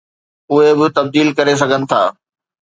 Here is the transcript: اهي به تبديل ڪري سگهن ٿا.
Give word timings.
اهي 0.51 0.71
به 0.79 0.87
تبديل 0.97 1.27
ڪري 1.37 1.53
سگهن 1.61 1.81
ٿا. 1.89 2.01